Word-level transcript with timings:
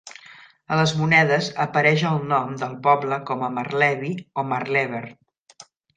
A 0.75 0.77
les 0.79 0.93
monedes 1.01 1.49
apareix 1.65 2.05
el 2.11 2.25
nom 2.31 2.57
del 2.63 2.73
poble 2.87 3.19
com 3.31 3.45
a 3.49 3.51
Maerlebi 3.59 4.11
o 4.43 4.47
Maerleber. 4.53 5.07